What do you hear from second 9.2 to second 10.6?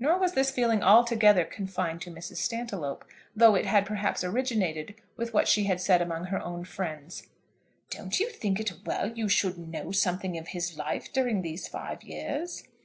should know something of